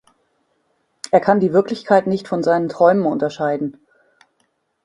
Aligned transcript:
Er 1.11 1.19
kann 1.19 1.39
die 1.39 1.53
Wirklichkeit 1.53 2.07
nicht 2.07 2.27
von 2.27 2.41
seinen 2.41 2.69
Träumen 2.69 3.05
unterscheiden. 3.05 3.85